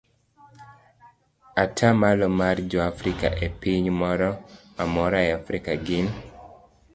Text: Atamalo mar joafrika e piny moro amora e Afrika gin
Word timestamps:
Atamalo 1.63 2.27
mar 2.39 2.57
joafrika 2.71 3.27
e 3.45 3.47
piny 3.61 3.85
moro 3.99 4.29
amora 4.83 5.19
e 5.27 5.29
Afrika 5.39 5.71
gin 5.85 6.07